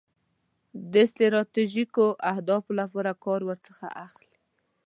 د 0.93 0.95
ستراتیژیکو 1.11 2.05
اهدافو 2.31 2.71
لپاره 2.81 3.11
کار 3.25 3.41
ورڅخه 3.45 3.87
اخلي. 4.05 4.35